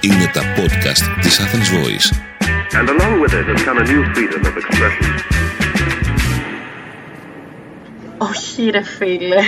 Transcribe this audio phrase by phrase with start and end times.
[0.00, 2.08] Είναι τα podcast της Athens Voice.
[2.78, 5.06] And along with it has come a new freedom of expression.
[8.18, 9.40] Όχι ρε φίλε.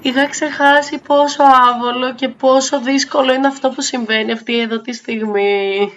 [0.00, 5.92] Είχα ξεχάσει πόσο άβολο και πόσο δύσκολο είναι αυτό που συμβαίνει αυτή εδώ τη στιγμή.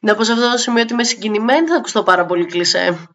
[0.00, 3.08] Να πω σε αυτό το σημείο ότι είμαι συγκινημένη θα ακουστώ πάρα πολύ κλεισέ.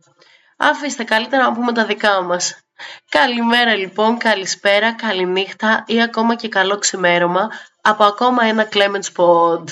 [0.57, 2.66] Αφήστε καλύτερα να πούμε τα δικά μας.
[3.09, 7.49] Καλημέρα λοιπόν, καλησπέρα, καληνύχτα ή ακόμα και καλό ξημέρωμα
[7.81, 9.63] από ακόμα ένα Clemens Pod.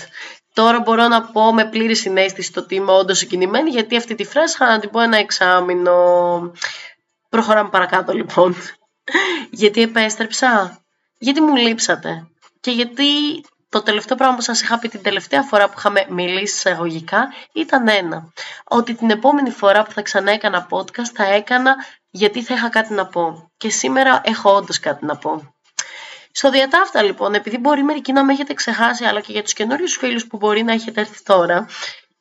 [0.54, 4.24] Τώρα μπορώ να πω με πλήρη συνέστηση το ότι είμαι όντως συγκινημένη γιατί αυτή τη
[4.24, 5.94] φράση θα να την πω ένα εξάμεινο.
[7.30, 8.56] Προχωράμε παρακάτω λοιπόν.
[9.62, 10.82] γιατί επέστρεψα,
[11.18, 12.28] γιατί μου λείψατε;
[12.60, 13.06] Και γιατί
[13.76, 17.88] το τελευταίο πράγμα που σας είχα πει την τελευταία φορά που είχαμε μιλήσει εισαγωγικά ήταν
[17.88, 18.34] ένα.
[18.64, 21.76] Ότι την επόμενη φορά που θα ξανά έκανα podcast θα έκανα
[22.10, 23.52] γιατί θα είχα κάτι να πω.
[23.58, 25.56] Και σήμερα έχω όντως κάτι να πω.
[26.32, 29.96] Στο διατάφτα λοιπόν, επειδή μπορεί μερικοί να με έχετε ξεχάσει, αλλά και για τους καινούριους
[29.96, 31.68] φίλους που μπορεί να έχετε έρθει τώρα,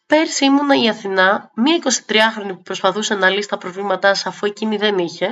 [0.07, 4.77] Πέρσι ήμουνα η Αθηνά, μία 23χρονη που προσπαθούσε να λύσει τα προβλήματά σας αφού εκείνη
[4.77, 5.29] δεν είχε.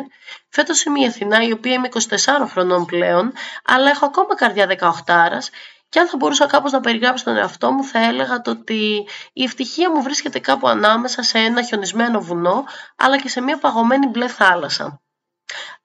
[0.48, 3.32] Φέτος είμαι η Αθηνά, η οποία είμαι 24 χρονών πλέον,
[3.64, 5.52] αλλά έχω ακόμα καρδιά 18
[5.92, 9.42] και αν θα μπορούσα κάπως να περιγράψω τον εαυτό μου θα έλεγα το ότι η
[9.42, 12.64] ευτυχία μου βρίσκεται κάπου ανάμεσα σε ένα χιονισμένο βουνό
[12.96, 15.00] αλλά και σε μια παγωμένη μπλε θάλασσα.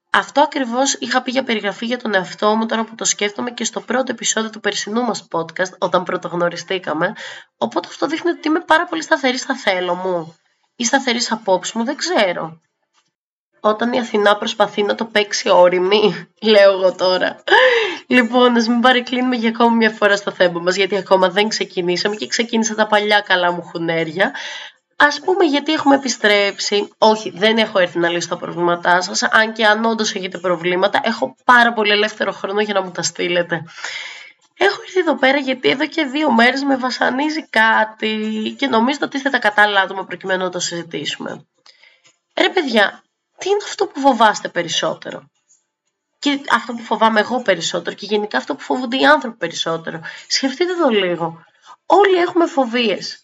[0.10, 3.64] Αυτό ακριβώς είχα πει για περιγραφή για τον εαυτό μου τώρα που το σκέφτομαι και
[3.64, 7.14] στο πρώτο επεισόδιο του περσινού μας podcast όταν πρωτογνωριστήκαμε
[7.58, 10.36] οπότε αυτό δείχνει ότι είμαι πάρα πολύ σταθερή στα θέλω μου
[10.76, 12.62] ή σταθερής απόψη μου, δεν ξέρω
[13.60, 17.44] όταν η Αθηνά προσπαθεί να το παίξει όρημη, λέω εγώ τώρα.
[18.08, 22.16] Λοιπόν, ας μην παρεκκλίνουμε για ακόμα μια φορά στο θέμα μας, γιατί ακόμα δεν ξεκινήσαμε
[22.16, 24.34] και ξεκίνησα τα παλιά καλά μου χουνέρια.
[24.96, 26.90] Α πούμε γιατί έχουμε επιστρέψει.
[26.98, 29.24] Όχι, δεν έχω έρθει να λύσω τα προβλήματά σας.
[29.24, 33.02] Αν και αν όντως έχετε προβλήματα, έχω πάρα πολύ ελεύθερο χρόνο για να μου τα
[33.02, 33.64] στείλετε.
[34.58, 39.18] Έχω έρθει εδώ πέρα γιατί εδώ και δύο μέρες με βασανίζει κάτι και νομίζω ότι
[39.18, 41.46] είστε τα κατάλληλα άτομα προκειμένου να το συζητήσουμε.
[42.40, 43.04] Ρε παιδιά,
[43.38, 45.30] τι είναι αυτό που φοβάστε περισσότερο;
[46.20, 50.02] Και αυτό που φοβάμαι εγώ περισσότερο και γενικά αυτό που φοβούνται οι άνθρωποι περισσότερο.
[50.28, 51.44] Σκεφτείτε το λίγο.
[51.86, 53.22] Όλοι έχουμε φοβίες.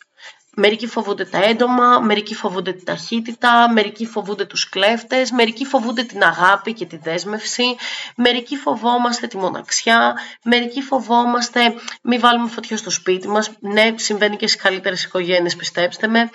[0.55, 6.23] Μερικοί φοβούνται τα έντομα, μερικοί φοβούνται την ταχύτητα, μερικοί φοβούνται τους κλέφτες, μερικοί φοβούνται την
[6.23, 7.75] αγάπη και τη δέσμευση,
[8.15, 13.51] μερικοί φοβόμαστε τη μοναξιά, μερικοί φοβόμαστε μη βάλουμε φωτιά στο σπίτι μας.
[13.59, 16.29] Ναι, συμβαίνει και στις καλύτερες οικογένειες, πιστέψτε με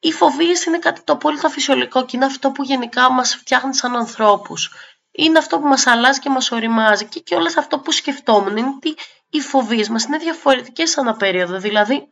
[0.00, 3.96] οι φοβίες είναι κάτι το απόλυτα φυσιολογικό και είναι αυτό που γενικά μας φτιάχνει σαν
[3.96, 4.72] ανθρώπους.
[5.12, 8.72] Είναι αυτό που μας αλλάζει και μας οριμάζει και, και όλες αυτό που σκεφτόμουν είναι
[8.76, 8.96] ότι
[9.30, 11.58] οι φοβίες μας είναι διαφορετικές σαν περίοδο.
[11.58, 12.08] Δηλαδή,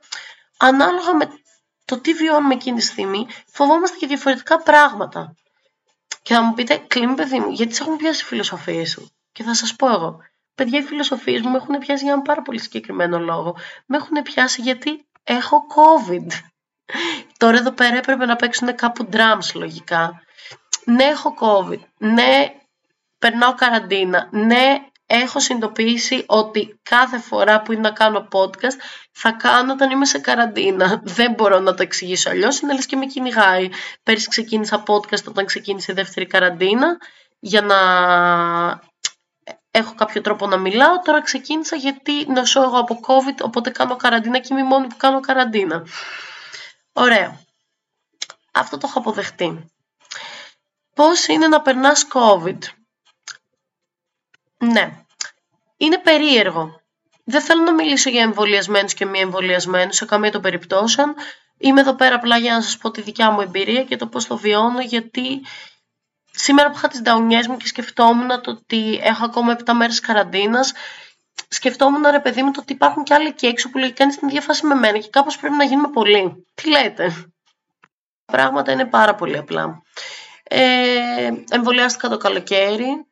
[0.57, 1.29] ανάλογα με
[1.85, 5.35] το τι βιώνουμε εκείνη τη στιγμή, φοβόμαστε και διαφορετικά πράγματα.
[6.23, 9.43] Και θα μου πείτε, κλείνει παιδί μου, γιατί σε έχουν πιάσει οι φιλοσοφίες σου; Και
[9.43, 10.19] θα σας πω εγώ,
[10.55, 13.57] παιδιά, οι φιλοσοφίες μου με έχουν πιάσει για ένα πάρα πολύ συγκεκριμένο λόγο.
[13.87, 16.27] Με έχουν πιάσει γιατί έχω COVID.
[17.37, 20.23] Τώρα εδώ πέρα έπρεπε να παίξουν κάπου drums λογικά.
[20.85, 21.81] Ναι, έχω COVID.
[21.99, 22.55] Ναι,
[23.19, 24.29] περνάω καραντίνα.
[24.31, 28.77] Ναι, έχω συνειδητοποιήσει ότι κάθε φορά που είναι να κάνω podcast
[29.13, 31.01] θα κάνω όταν είμαι σε καραντίνα.
[31.05, 32.61] Δεν μπορώ να το εξηγήσω αλλιώς.
[32.61, 33.69] Είναι λες και με κυνηγάει.
[34.03, 36.97] Πέρυσι ξεκίνησα podcast όταν ξεκίνησε η δεύτερη καραντίνα
[37.39, 37.77] για να
[39.71, 41.01] έχω κάποιο τρόπο να μιλάω.
[41.01, 44.97] Τώρα ξεκίνησα γιατί νοσώ εγώ από COVID, οπότε κάνω καραντίνα και είμαι η μόνη που
[44.97, 45.87] κάνω καραντίνα.
[46.93, 47.41] Ωραία.
[48.53, 49.71] Αυτό το έχω αποδεχτεί.
[50.95, 52.59] Πώς είναι να περνάς COVID;
[54.59, 54.91] Ναι.
[55.77, 56.81] Είναι περίεργο.
[57.25, 61.15] Δεν θέλω να μιλήσω για εμβολιασμένους και μη εμβολιασμένους σε καμία των περιπτώσεων.
[61.59, 64.27] Είμαι εδώ πέρα απλά για να σας πω τη δικιά μου εμπειρία και το πώς
[64.27, 65.41] το βιώνω γιατί
[66.31, 70.73] σήμερα που είχα τις νταουνιές μου και σκεφτόμουν το ότι έχω ακόμα 7 μέρες καραντίνας
[71.49, 74.29] σκεφτόμουν ρε παιδί μου το ότι υπάρχουν και άλλοι εκεί έξω που λογικά είναι στην
[74.29, 76.47] ίδια φάση με μένα και κάπως πρέπει να γίνουμε πολύ.
[76.55, 77.31] Τι λέτε;
[78.25, 79.83] Πράγματα είναι πάρα πολύ απλά.
[80.43, 83.07] Ε, εμβολιάστηκα το καλοκαίρι.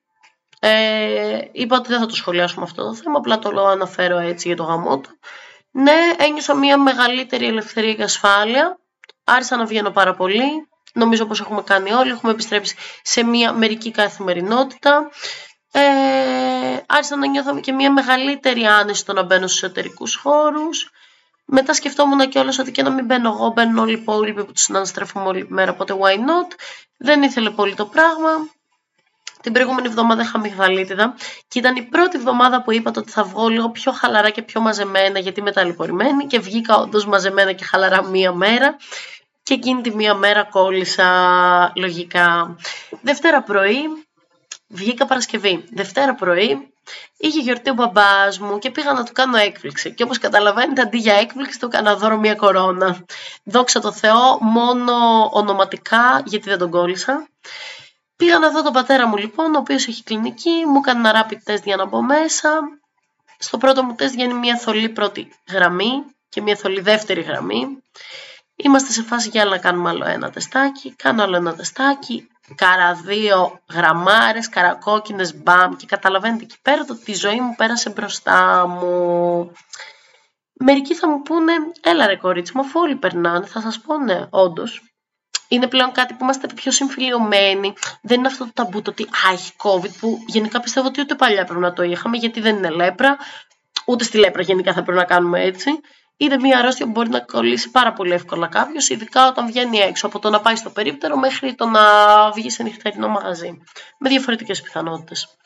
[0.60, 4.48] Ε, είπα ότι δεν θα το σχολιάσουμε αυτό το θέμα, απλά το λέω αναφέρω έτσι
[4.48, 5.10] για το γαμό του.
[5.70, 8.78] Ναι, ένιωσα μια μεγαλύτερη ελευθερία και ασφάλεια.
[9.24, 10.68] Άρχισα να βγαίνω πάρα πολύ.
[10.92, 12.10] Νομίζω πως έχουμε κάνει όλοι.
[12.10, 15.10] Έχουμε επιστρέψει σε μια μερική καθημερινότητα
[15.78, 20.90] ε, άρχισα να νιώθω και μια μεγαλύτερη άνεση στο να μπαίνω στους εσωτερικούς χώρους.
[21.44, 24.52] Μετά σκεφτόμουν και όλες ότι και να μην μπαίνω εγώ, μπαίνουν όλοι οι υπόλοιποι που
[24.52, 26.54] τους συναναστρέφουμε όλη μέρα, οπότε why not.
[26.96, 28.30] Δεν ήθελε πολύ το πράγμα.
[29.46, 31.14] Την προηγούμενη εβδομάδα είχα μυγδαλίτιδα
[31.48, 34.60] και ήταν η πρώτη εβδομάδα που είπα ότι θα βγω λίγο πιο χαλαρά και πιο
[34.60, 38.76] μαζεμένα γιατί είμαι ταλαιπωρημένη και βγήκα όντως μαζεμένα και χαλαρά μία μέρα
[39.42, 41.06] και εκείνη τη μία μέρα κόλλησα
[41.74, 42.56] λογικά.
[43.02, 43.80] Δευτέρα πρωί
[44.68, 45.64] Βγήκα Παρασκευή.
[45.72, 46.72] Δευτέρα πρωί
[47.16, 49.94] είχε γιορτή ο μπαμπάς μου και πήγα να του κάνω έκπληξη.
[49.94, 53.04] Και όπως καταλαβαίνετε, αντί για έκπληξη, του έκανα δώρο μια κορώνα.
[53.44, 54.92] Δόξα τω Θεώ, μόνο
[55.32, 57.28] ονοματικά, γιατί δεν τον κόλλησα.
[58.16, 61.50] Πήγα να δω τον πατέρα μου λοιπόν, ο οποίος έχει κλινική, μου έκανε ένα rapid
[61.50, 62.60] test για να μπω μέσα.
[63.38, 67.82] Στο πρώτο μου τεστ βγαίνει μια θολή πρώτη γραμμή και μια θολή δεύτερη γραμμή.
[68.56, 73.60] Είμαστε σε φάση για να κάνουμε άλλο ένα τεστάκι, κάνω άλλο ένα τεστάκι, καρα δύο
[73.72, 79.52] γραμμάρες, καρακόκκινες μπαμ και καταλαβαίνετε εκεί πέρα το ότι η ζωή μου πέρασε μπροστά μου.
[80.52, 81.52] Μερικοί θα μου πούνε,
[81.82, 84.82] έλα ρε κορίτσι μου, αφού όλοι περνάνε, θα σας πω ναι, όντως.
[85.48, 87.72] Είναι πλέον κάτι που είμαστε πιο συμφιλειωμένοι.
[88.02, 91.14] Δεν είναι αυτό το ταμπού το ότι α, έχει COVID, που γενικά πιστεύω ότι ούτε
[91.14, 93.16] παλιά πρέπει να το είχαμε, γιατί δεν είναι λέπρα.
[93.86, 95.80] Ούτε στη λέπρα γενικά θα πρέπει να κάνουμε έτσι
[96.16, 100.06] είναι μια αρρώστια που μπορεί να κολλήσει πάρα πολύ εύκολα κάποιος, ειδικά όταν βγαίνει έξω
[100.06, 101.82] από το να πάει στο περίπτερο μέχρι το να
[102.30, 103.58] βγει σε νυχτερινό μαγαζί.
[103.98, 105.36] Με διαφορετικές πιθανότητες.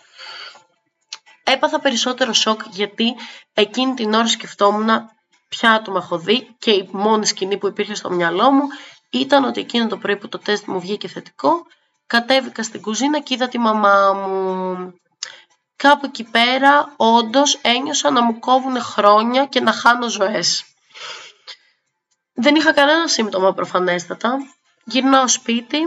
[1.44, 3.14] Έπαθα περισσότερο σοκ γιατί
[3.54, 4.88] εκείνη την ώρα σκεφτόμουν
[5.48, 8.62] ποια άτομα έχω δει και η μόνη σκηνή που υπήρχε στο μυαλό μου
[9.10, 11.66] ήταν ότι εκείνο το πρωί που το τεστ μου βγήκε θετικό,
[12.06, 14.94] κατέβηκα στην κουζίνα και είδα τη μαμά μου
[15.76, 20.64] κάπου εκεί πέρα όντως ένιωσα να μου κόβουν χρόνια και να χάνω ζωές.
[22.32, 24.38] Δεν είχα κανένα σύμπτωμα προφανέστατα.
[24.84, 25.78] Γυρνάω σπίτι,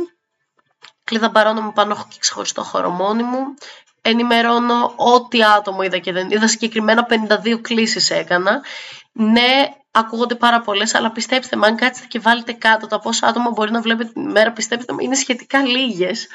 [1.04, 3.54] κλειδαμπαρώνω μου πάνω έχω και ξεχωριστό χώρο μόνη μου,
[4.02, 7.08] ενημερώνω ό,τι άτομο είδα και δεν είδα, συγκεκριμένα
[7.44, 8.64] 52 κλήσεις έκανα.
[9.12, 13.50] Ναι, ακούγονται πάρα πολλές, αλλά πιστέψτε με, αν κάτσετε και βάλετε κάτω τα πόσα άτομα
[13.50, 16.28] μπορεί να βλέπετε την ημέρα, πιστέψτε με, είναι σχετικά λίγες.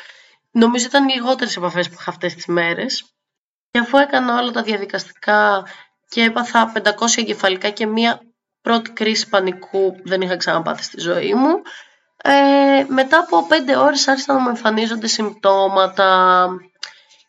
[0.50, 3.04] Νομίζω ήταν λιγότερες επαφές που είχα αυτές τις μέρες.
[3.70, 5.66] Και αφού έκανα όλα τα διαδικαστικά
[6.08, 6.82] και έπαθα 500
[7.16, 8.20] εγκεφαλικά και μία
[8.60, 11.62] πρώτη κρίση πανικού που δεν είχα ξαναπάθει στη ζωή μου,
[12.22, 16.48] ε, μετά από 5 ώρες άρχισαν να μου εμφανίζονται συμπτώματα.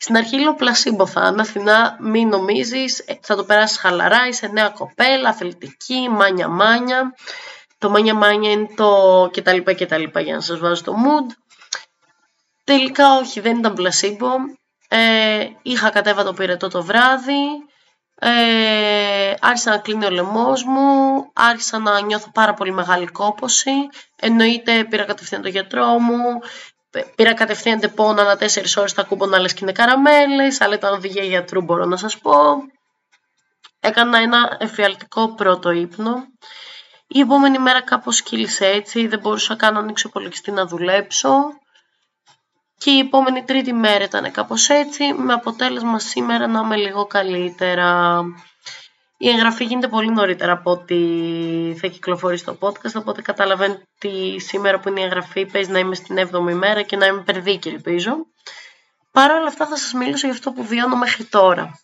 [0.01, 4.47] Στην αρχή λέω πλασίμπο θα είναι, Αθηνά μην νομίζεις, ε, θα το περάσεις χαλαρά, είσαι
[4.47, 7.13] νέα κοπέλα, αθλητική, μάνια μάνια.
[7.77, 11.33] Το μάνια μάνια είναι το κτλ κτλ για να σας βάζω το mood.
[12.63, 14.29] Τελικά όχι, δεν ήταν πλασίμπο.
[14.87, 17.45] Ε, είχα κατέβα το πυρετό το βράδυ,
[18.19, 23.71] ε, άρχισα να κλείνει ο λαιμός μου, άρχισα να νιώθω πάρα πολύ μεγάλη κόπωση,
[24.15, 26.39] εννοείται πήρα κατευθείαν το γιατρό μου,
[27.15, 31.23] πήρα κατευθείαν τεπώνα ανά τέσσερις ώρες τα κούμπονα λες και είναι καραμέλες, αλλά ήταν οδηγία
[31.23, 32.33] γιατρού μπορώ να σας πω.
[33.79, 36.13] Έκανα ένα εφιαλτικό πρώτο ύπνο.
[37.07, 41.31] Η επόμενη μέρα κάπως κύλησε έτσι, δεν μπορούσα καν να ανοίξω υπολογιστή να δουλέψω
[42.79, 48.21] και η επόμενη τρίτη μέρα ήταν κάπως έτσι, με αποτέλεσμα σήμερα να είμαι λίγο καλύτερα.
[49.21, 50.95] Η εγγραφή γίνεται πολύ νωρίτερα από ό,τι
[51.79, 55.95] θα κυκλοφορήσει το podcast, οπότε καταλαβαίνετε ότι σήμερα που είναι η εγγραφή παίζει να είμαι
[55.95, 58.15] στην 7η μέρα και να είμαι περδίκη, ελπίζω.
[59.11, 61.79] Παρ' όλα αυτά θα σας μιλήσω για αυτό που βιώνω μέχρι τώρα.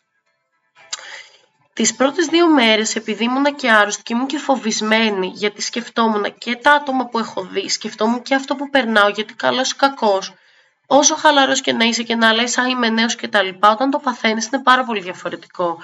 [1.74, 6.56] Τις πρώτες δύο μέρες επειδή ήμουν και άρρωστη και ήμουν και φοβισμένη γιατί σκεφτόμουν και
[6.56, 10.34] τα άτομα που έχω δει, σκεφτόμουν και αυτό που περνάω γιατί καλός ή κακός
[10.88, 13.90] όσο χαλαρός και να είσαι και να λες «Α, είμαι νέος» και τα λοιπά, όταν
[13.90, 15.80] το παθαίνεις είναι πάρα πολύ διαφορετικό.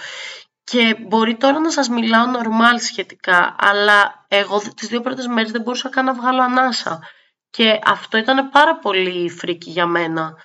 [0.63, 5.61] Και μπορεί τώρα να σας μιλάω νορμάλ σχετικά, αλλά εγώ τις δύο πρώτες μέρες δεν
[5.61, 6.99] μπορούσα καν να βγάλω ανάσα.
[7.49, 10.35] Και αυτό ήταν πάρα πολύ φρίκι για μένα.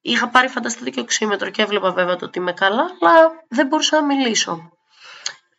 [0.00, 4.00] Είχα πάρει φανταστείτε και οξύμετρο και έβλεπα βέβαια το ότι είμαι καλά, αλλά δεν μπορούσα
[4.00, 4.70] να μιλήσω.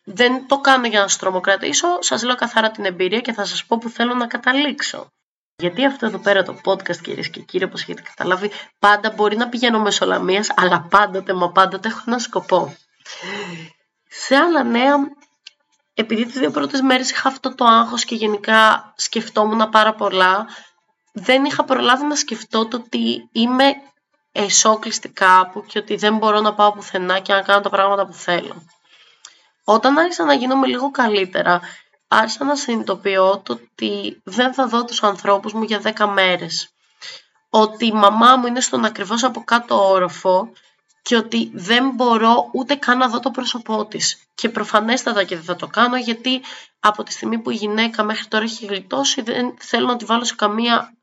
[0.03, 3.65] Δεν το κάνω για να σας τρομοκρατήσω, σας λέω καθαρά την εμπειρία και θα σας
[3.65, 5.11] πω που θέλω να καταλήξω.
[5.55, 9.49] Γιατί αυτό εδώ πέρα το podcast κυρίες και κύριοι, όπως έχετε καταλάβει, πάντα μπορεί να
[9.49, 12.75] πηγαίνω μεσολαμίας, αλλά πάντοτε, μα πάντοτε έχω ένα σκοπό.
[14.25, 14.95] Σε άλλα νέα,
[15.93, 20.47] επειδή τις δύο πρώτες μέρες είχα αυτό το άγχος και γενικά σκεφτόμουν πάρα πολλά,
[21.11, 23.73] δεν είχα προλάβει να σκεφτώ το ότι είμαι
[24.31, 28.13] εσόκλειστη κάπου και ότι δεν μπορώ να πάω πουθενά και να κάνω τα πράγματα που
[28.13, 28.63] θέλω.
[29.63, 31.61] Όταν άρχισα να γίνομαι λίγο καλύτερα
[32.07, 36.69] άρχισα να συνειδητοποιώ το ότι δεν θα δω τους ανθρώπους μου για 10 μέρες.
[37.49, 40.51] Ότι η μαμά μου είναι στον ακριβώς από κάτω όροφο
[41.07, 44.21] και ότι δεν μπορώ ούτε καν να δω το πρόσωπό της.
[44.35, 46.41] Και προφανέστατα και δεν θα το κάνω γιατί
[46.79, 50.23] από τη στιγμή που η γυναίκα μέχρι τώρα έχει γλιτώσει δεν θέλω να τη βάλω
[50.23, 50.97] σε καμία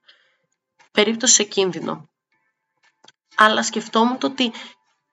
[0.92, 2.08] περίπτωση σε κίνδυνο.
[3.36, 4.52] Αλλά σκεφτόμουν το ότι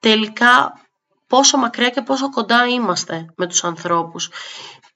[0.00, 0.80] τελικά
[1.26, 4.30] πόσο μακριά και πόσο κοντά είμαστε με τους ανθρώπους.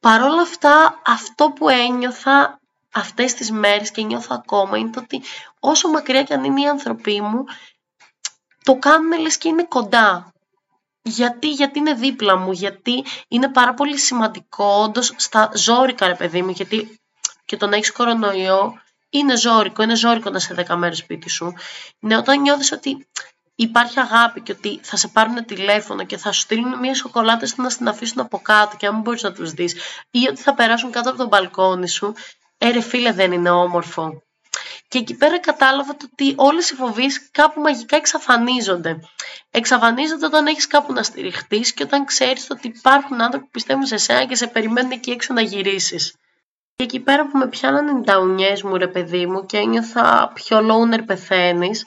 [0.00, 2.60] Παρ' όλα αυτά, αυτό που ένιωθα
[2.92, 5.22] αυτές τις μέρες και νιώθω ακόμα είναι το ότι
[5.60, 7.44] όσο μακριά και αν είναι οι άνθρωποι μου,
[8.66, 10.32] το κάνουν λες και είναι κοντά.
[11.02, 16.42] Γιατί, γιατί είναι δίπλα μου, γιατί είναι πάρα πολύ σημαντικό όντως στα ζώρικα ρε παιδί
[16.42, 17.00] μου, γιατί
[17.44, 18.80] και το να έχεις κορονοϊό
[19.10, 21.54] είναι ζώρικο, είναι ζώρικο να είσαι 10 μέρες σπίτι σου.
[21.98, 23.06] Ναι, όταν νιώθεις ότι
[23.54, 27.70] υπάρχει αγάπη και ότι θα σε πάρουν τηλέφωνο και θα σου στείλουν μια σοκολάτα να
[27.70, 29.74] στην αφήσουν από κάτω και αν μην μπορείς να τους δεις
[30.10, 32.14] ή ότι θα περάσουν κάτω από τον μπαλκόνι σου,
[32.58, 34.25] ε ρε φίλε δεν είναι όμορφο.
[34.88, 39.00] Και εκεί πέρα κατάλαβα το ότι όλες οι φοβίες κάπου μαγικά εξαφανίζονται.
[39.50, 43.96] Εξαφανίζονται όταν έχεις κάπου να στηριχτείς και όταν ξέρεις ότι υπάρχουν άνθρωποι που πιστεύουν σε
[43.96, 46.14] σένα και σε περιμένουν εκεί έξω να γυρίσεις.
[46.76, 50.58] Και εκεί πέρα που με πιάνανε οι νταουνιές μου ρε παιδί μου και ένιωθα ποιο
[50.58, 51.86] loner πεθαίνεις,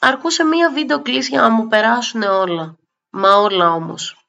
[0.00, 2.76] αρκούσε μία βίντεο κλίση για να μου περάσουν όλα.
[3.10, 4.26] Μα όλα όμως.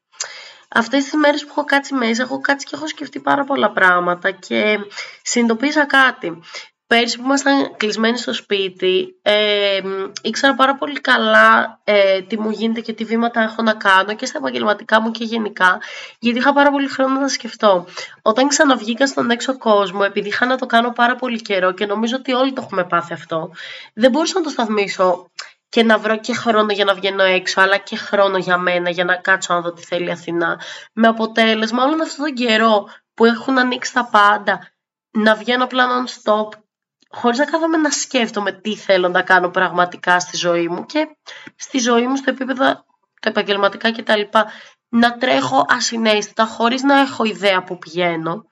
[0.69, 4.31] Αυτές τις μέρες που έχω κάτσει μέσα, έχω κάτσει και έχω σκεφτεί πάρα πολλά πράγματα
[4.31, 4.79] και
[5.21, 6.41] συνειδητοποίησα κάτι.
[6.87, 9.81] Πέρσι που ήμασταν κλεισμένοι στο σπίτι, ε,
[10.21, 14.25] ήξερα πάρα πολύ καλά ε, τι μου γίνεται και τι βήματα έχω να κάνω και
[14.25, 15.81] στα επαγγελματικά μου και γενικά,
[16.19, 17.85] γιατί είχα πάρα πολύ χρόνο να σκεφτώ.
[18.21, 22.15] Όταν ξαναβγήκα στον έξω κόσμο, επειδή είχα να το κάνω πάρα πολύ καιρό και νομίζω
[22.15, 23.51] ότι όλοι το έχουμε πάθει αυτό,
[23.93, 25.31] δεν μπορούσα να το σταθμίσω
[25.69, 29.03] και να βρω και χρόνο για να βγαίνω έξω, αλλά και χρόνο για μένα, για
[29.03, 30.59] να κάτσω να δω τι θέλει η Αθηνά.
[30.93, 34.71] Με αποτέλεσμα όλον αυτόν τον καιρό που έχουν ανοίξει τα πάντα,
[35.11, 36.49] να βγαίνω απλά non-stop,
[37.19, 41.07] χωρίς να κάθομαι να σκέφτομαι τι θέλω να κάνω πραγματικά στη ζωή μου και
[41.55, 42.63] στη ζωή μου στο επίπεδο
[43.21, 44.21] τα επαγγελματικά κτλ.
[44.89, 48.45] Να τρέχω ασυναίσθητα, χωρίς να έχω ιδέα που πηγαίνω.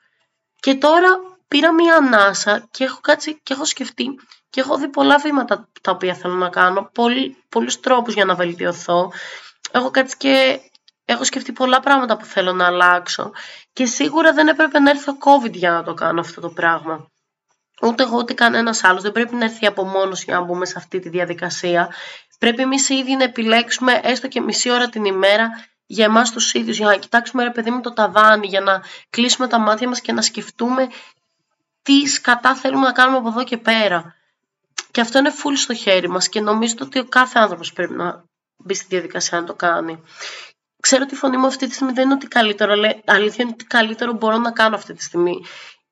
[0.60, 1.10] Και τώρα
[1.48, 4.06] πήρα μία ανάσα και έχω κάτσει και έχω σκεφτεί
[4.50, 8.36] και έχω δει πολλά βήματα τα οποία θέλω να κάνω, πολλοί, πολλούς τρόπους για να
[8.36, 9.12] βελτιωθώ.
[9.72, 10.60] Έχω κάτσει και
[11.06, 13.32] έχω σκεφτεί πολλά πράγματα που θέλω να αλλάξω
[13.74, 17.10] και σίγουρα δεν έπρεπε να έρθει ο COVID για να το κάνω αυτό το πράγμα.
[17.82, 19.02] Ούτε εγώ ούτε κανένας άλλος.
[19.02, 21.94] Δεν πρέπει να έρθει από μόνο για να μπούμε σε αυτή τη διαδικασία.
[22.40, 25.50] Πρέπει εμείς οι ίδιοι να επιλέξουμε έστω και μισή ώρα την ημέρα
[25.86, 29.48] για εμάς τους ίδιους, για να κοιτάξουμε ρε παιδί μου το ταβάνι, για να κλείσουμε
[29.48, 30.88] τα μάτια μας και να σκεφτούμε
[31.82, 34.16] τι σκατά θέλουμε να κάνουμε από εδώ και πέρα.
[34.92, 38.24] Και αυτό είναι full στο χέρι μας και νομίζω ότι ο κάθε άνθρωπος πρέπει να
[38.58, 40.04] μπει στη διαδικασία να το κάνει.
[40.82, 43.54] Ξέρω ότι η φωνή μου αυτή τη στιγμή δεν είναι ότι καλύτερο, αλλά αλήθεια είναι
[43.54, 45.44] ότι καλύτερο μπορώ να κάνω αυτή τη στιγμή.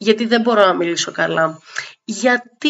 [0.03, 1.60] Γιατί δεν μπορώ να μιλήσω καλά.
[2.03, 2.69] Γιατί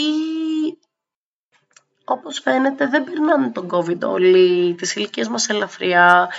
[2.05, 6.29] όπως φαίνεται δεν περνάνε τον COVID όλοι, τις ηλικίες μας ελαφριά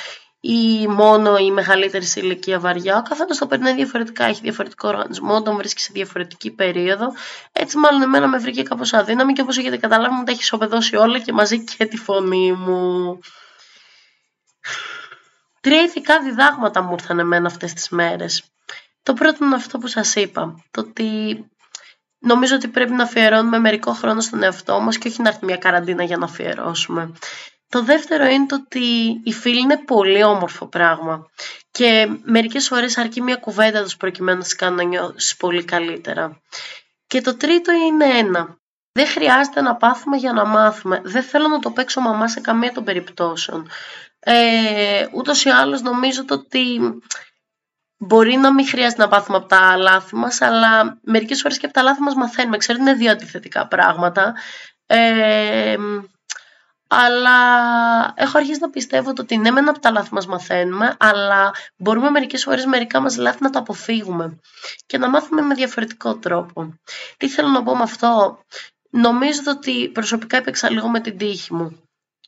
[0.41, 2.97] ή μόνο η μεγαλύτερη σε ηλικία βαριά.
[2.97, 7.13] Ο καθένας το περνάει διαφορετικά, έχει διαφορετικό οργανισμό, τον βρίσκει σε διαφορετική περίοδο.
[7.53, 10.97] Έτσι, μάλλον εμένα με βρήκε κάπως αδύναμη και όπως έχετε καταλάβει, μου τα έχει ισοπεδώσει
[10.97, 13.19] όλα και μαζί και τη φωνή μου.
[15.61, 18.54] Τρία ηθικά διδάγματα μου ήρθαν εμένα αυτές τις μέρες.
[19.05, 21.39] Το πρώτο είναι αυτό που σας είπα, το ότι
[22.19, 25.57] νομίζω ότι πρέπει να αφιερώνουμε μερικό χρόνο στον εαυτό μας και όχι να έρθει μια
[25.57, 27.13] καραντίνα για να αφιερώσουμε.
[27.69, 28.85] Το δεύτερο είναι το ότι
[29.25, 31.27] οι φίλοι είναι πολύ όμορφο πράγμα
[31.71, 36.41] και μερικές φορές αρκεί μια κουβέντα τους προκειμένου να τις κάνουν να νιώσεις πολύ καλύτερα.
[37.07, 38.59] Και το τρίτο είναι ένα.
[38.93, 41.01] Δεν χρειάζεται να πάθουμε για να μάθουμε.
[41.05, 43.69] Δεν θέλω να το παίξω μαμά σε καμία των περιπτώσεων.
[44.21, 46.81] Ε, ούτως ή άλλως νομίζω ότι
[48.07, 51.75] μπορεί να μην χρειάζεται να πάθουμε από τα λάθη μας, αλλά μερικές φορές και από
[51.75, 52.57] τα λάθη μας μαθαίνουμε.
[52.57, 54.35] Ξέρετε, είναι δύο αντιθετικά πράγματα.
[54.87, 55.77] Ε,
[56.89, 57.39] αλλά
[58.15, 62.43] έχω αρχίσει να πιστεύω ότι ναι, μεν από τα λάθη μας μαθαίνουμε, αλλά μπορούμε μερικές
[62.43, 64.39] φορές μερικά μας λάθη να τα αποφύγουμε
[64.87, 66.79] και να μάθουμε με διαφορετικό τρόπο.
[67.17, 68.39] Τι θέλω να πω με αυτό;
[68.97, 71.79] Νομίζω ότι προσωπικά έπαιξα λίγο με την τύχη μου.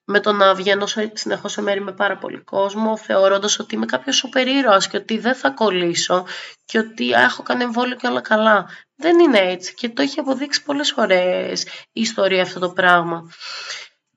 [0.08, 4.16] Με το να βγαίνω συνεχώς σε μέρη με πάρα πολύ κόσμο, θεωρώντας ότι είμαι κάποιος
[4.16, 6.26] σупερ ήρωας και ότι δεν θα κολλήσω
[6.64, 8.68] και ότι έχω κάνει εμβόλιο και όλα καλά.
[8.96, 13.30] Δεν είναι έτσι και το έχει αποδείξει πολλές φορές η ιστορία αυτό το πράγμα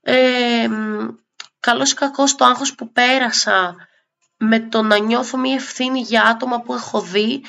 [0.01, 0.69] ε,
[1.59, 3.75] καλώς ή κακός το άγχος που πέρασα
[4.37, 7.43] με το να νιώθω μια ευθύνη για άτομα που έχω δει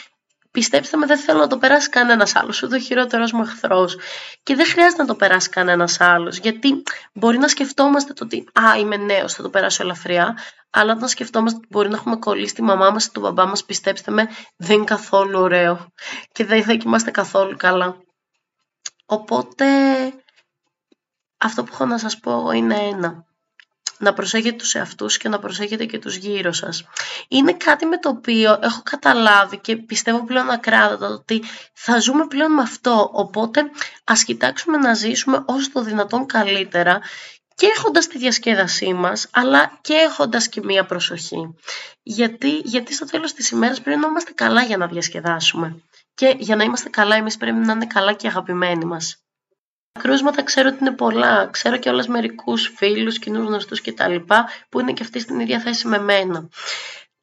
[0.51, 3.97] Πιστέψτε με, δεν θέλω να το περάσει κανένας άλλος, ούτε ο χειρότερος μου εχθρός.
[4.43, 8.79] Και δεν χρειάζεται να το περάσει κανένας άλλος, γιατί μπορεί να σκεφτόμαστε το ότι Α,
[8.79, 10.39] είμαι νέος, θα το περάσω ελαφριά,
[10.71, 13.65] αλλά όταν σκεφτόμαστε ότι μπορεί να έχουμε κολλήσει τη μαμά μας ή τον μπαμπά μας,
[13.65, 15.93] πιστέψτε με, δεν είναι καθόλου ωραίο
[16.33, 17.97] και δεν θα είμαστε καθόλου καλά.
[19.07, 19.67] Οπότε
[21.39, 23.25] αυτό που έχω να σας πω είναι ένα.
[24.03, 26.85] Να προσέχετε τους εαυτούς και να προσέχετε και τους γύρω σας.
[27.29, 31.43] Είναι κάτι με το οποίο έχω καταλάβει και πιστεύω πλέον ακράδαντα ότι
[31.73, 33.11] θα ζούμε πλέον με αυτό.
[33.13, 33.71] Οπότε
[34.05, 37.01] ας κοιτάξουμε να ζήσουμε όσο το δυνατόν καλύτερα
[37.55, 41.55] και έχοντας τη διασκέδασή μας, αλλά και έχοντας και μία προσοχή.
[42.03, 45.83] Γιατί, γιατί στο τέλος της ημέρας πρέπει να είμαστε καλά για να διασκεδάσουμε.
[46.15, 49.17] Και για να είμαστε καλά εμείς πρέπει να είναι καλά και αγαπημένοι μας
[50.03, 51.49] κρούσματα ξέρω ότι είναι πολλά.
[51.51, 54.17] Ξέρω και όλες μερικούς φίλους, κοινούς γνωστούς κτλ.
[54.69, 56.49] που είναι και αυτοί στην ίδια θέση με μένα.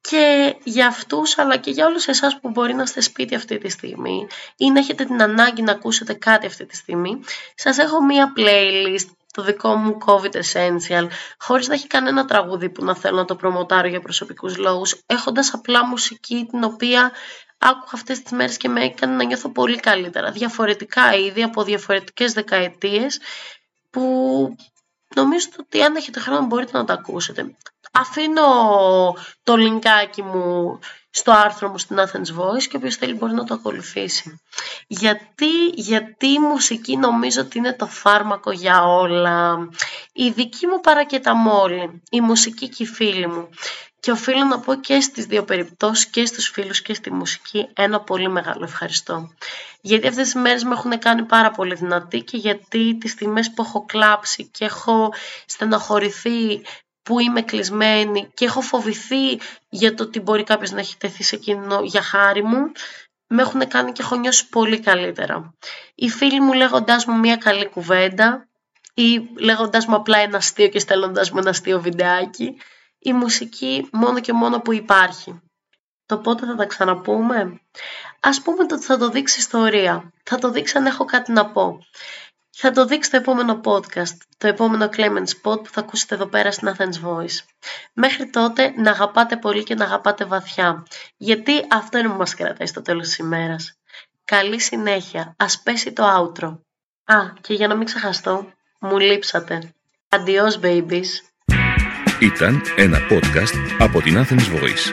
[0.00, 3.68] Και για αυτούς αλλά και για όλους εσάς που μπορεί να είστε σπίτι αυτή τη
[3.68, 7.20] στιγμή ή να έχετε την ανάγκη να ακούσετε κάτι αυτή τη στιγμή,
[7.54, 11.06] σας έχω μία playlist το δικό μου COVID Essential,
[11.38, 15.54] χωρίς να έχει κανένα τραγούδι που να θέλω να το προμοτάρω για προσωπικούς λόγους, έχοντας
[15.54, 17.12] απλά μουσική την οποία
[17.58, 20.30] άκουγα αυτές τις μέρες και με έκανε να νιώθω πολύ καλύτερα.
[20.30, 23.20] Διαφορετικά είδη από διαφορετικές δεκαετίες
[23.90, 24.56] που
[25.14, 27.56] νομίζω ότι αν έχετε χρόνο μπορείτε να τα ακούσετε.
[27.92, 28.42] Αφήνω
[29.42, 30.78] το linkάκι μου
[31.18, 34.40] στο άρθρο μου στην Athens Voice και όποιος θέλει μπορεί να το ακολουθήσει.
[34.86, 39.68] Γιατί, γιατί η μουσική νομίζω ότι είναι το φάρμακο για όλα.
[40.12, 43.48] Η δική μου παρακεταμόλη, η μουσική και οι φίλοι μου.
[44.00, 48.00] Και οφείλω να πω και στις δύο περιπτώσεις και στους φίλους και στη μουσική ένα
[48.00, 49.32] πολύ μεγάλο ευχαριστώ.
[49.80, 53.62] Γιατί αυτές τις μέρες με έχουν κάνει πάρα πολύ δυνατή και γιατί τις στιγμές που
[53.62, 55.12] έχω κλάψει και έχω
[55.46, 56.62] στενοχωρηθεί
[57.08, 61.34] που είμαι κλεισμένη και έχω φοβηθεί για το ότι μπορεί κάποιος να έχει τεθεί σε
[61.34, 62.72] εκείνο για χάρη μου,
[63.26, 65.54] με έχουν κάνει και έχω νιώσει πολύ καλύτερα.
[65.94, 68.48] Οι φίλοι μου λέγοντάς μου μια καλή κουβέντα
[68.94, 72.56] ή λέγοντάς μου απλά ένα αστείο και στέλνοντας μου ένα αστείο βιντεάκι,
[72.98, 75.42] η μουσική μόνο και μόνο που υπάρχει.
[76.06, 77.60] Το πότε θα τα ξαναπούμε;
[78.20, 80.12] Ας πούμε ότι θα το δείξει ιστορία.
[80.22, 81.78] Θα το δείξει αν έχω κάτι να πω.
[82.60, 86.52] Θα το δείξει το επόμενο podcast, το επόμενο Clemens Spot που θα ακούσετε εδώ πέρα
[86.52, 87.38] στην Athens Voice.
[87.92, 90.86] Μέχρι τότε να αγαπάτε πολύ και να αγαπάτε βαθιά,
[91.16, 93.78] γιατί αυτό είναι που μας κρατάει στο τέλος της ημέρας.
[94.24, 96.58] Καλή συνέχεια, ας πέσει το outro.
[97.04, 99.74] Α, και για να μην ξεχαστώ, μου λείψατε.
[100.08, 101.08] Adios babies.
[102.20, 104.92] Ήταν ένα podcast από την Athens Voice.